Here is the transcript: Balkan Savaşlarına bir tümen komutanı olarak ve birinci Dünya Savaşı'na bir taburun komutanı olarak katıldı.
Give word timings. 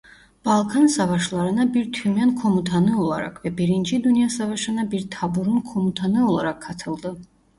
Balkan 0.45 0.85
Savaşlarına 0.87 1.73
bir 1.73 1.93
tümen 1.93 2.35
komutanı 2.35 3.01
olarak 3.03 3.45
ve 3.45 3.57
birinci 3.57 4.03
Dünya 4.03 4.29
Savaşı'na 4.29 4.91
bir 4.91 5.09
taburun 5.09 5.59
komutanı 5.61 6.31
olarak 6.31 6.61
katıldı. 6.61 7.17